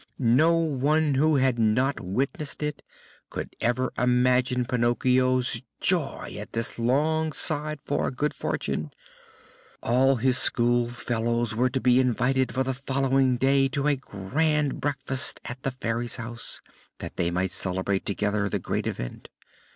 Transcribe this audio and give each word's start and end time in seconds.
No 0.17 0.55
one 0.57 1.13
who 1.13 1.35
had 1.35 1.59
not 1.59 1.99
witnessed 1.99 2.63
it 2.63 2.81
could 3.29 3.55
ever 3.61 3.93
imagine 3.99 4.65
Pinocchio's 4.65 5.61
joy 5.79 6.37
at 6.39 6.53
this 6.53 6.79
long 6.79 7.31
sighed 7.31 7.77
for 7.85 8.09
good 8.09 8.33
fortune. 8.33 8.89
All 9.83 10.15
his 10.15 10.39
school 10.39 10.87
fellows 10.87 11.53
were 11.53 11.69
to 11.69 11.79
be 11.79 11.99
invited 11.99 12.51
for 12.51 12.63
the 12.63 12.73
following 12.73 13.37
day 13.37 13.67
to 13.67 13.85
a 13.85 13.95
grand 13.95 14.81
breakfast 14.81 15.39
at 15.45 15.61
the 15.61 15.69
Fairy's 15.69 16.15
house, 16.15 16.61
that 16.97 17.15
they 17.15 17.29
might 17.29 17.51
celebrate 17.51 18.03
together 18.03 18.49
the 18.49 18.57
great 18.57 18.87
event. 18.87 19.29